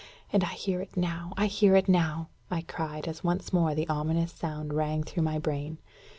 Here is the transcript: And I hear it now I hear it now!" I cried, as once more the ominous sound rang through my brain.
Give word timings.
And 0.33 0.43
I 0.43 0.53
hear 0.53 0.81
it 0.81 0.97
now 0.97 1.31
I 1.37 1.45
hear 1.45 1.75
it 1.75 1.87
now!" 1.87 2.29
I 2.49 2.63
cried, 2.63 3.07
as 3.07 3.23
once 3.23 3.53
more 3.53 3.75
the 3.75 3.87
ominous 3.87 4.31
sound 4.33 4.73
rang 4.73 5.03
through 5.03 5.21
my 5.21 5.37
brain. 5.37 5.77